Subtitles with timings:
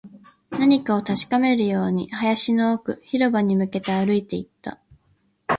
[0.49, 4.79] 何かを確かめるように、林の奥、広場に向けて歩いていった